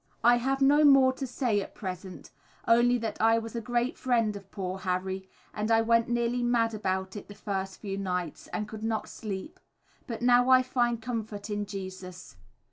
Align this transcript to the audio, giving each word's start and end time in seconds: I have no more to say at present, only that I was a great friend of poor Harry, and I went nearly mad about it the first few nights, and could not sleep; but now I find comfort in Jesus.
I 0.23 0.37
have 0.37 0.63
no 0.63 0.83
more 0.83 1.13
to 1.13 1.27
say 1.27 1.61
at 1.61 1.75
present, 1.75 2.31
only 2.67 2.97
that 2.97 3.21
I 3.21 3.37
was 3.37 3.55
a 3.55 3.61
great 3.61 3.99
friend 3.99 4.35
of 4.35 4.49
poor 4.49 4.79
Harry, 4.79 5.29
and 5.53 5.69
I 5.69 5.81
went 5.83 6.09
nearly 6.09 6.41
mad 6.41 6.73
about 6.73 7.15
it 7.15 7.27
the 7.27 7.35
first 7.35 7.79
few 7.81 7.99
nights, 7.99 8.47
and 8.47 8.67
could 8.67 8.83
not 8.83 9.07
sleep; 9.07 9.59
but 10.07 10.23
now 10.23 10.49
I 10.49 10.63
find 10.63 10.99
comfort 10.99 11.51
in 11.51 11.67
Jesus. 11.67 12.35